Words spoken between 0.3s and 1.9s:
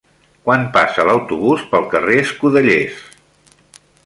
Quan passa l'autobús pel